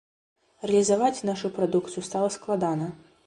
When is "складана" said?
2.39-2.89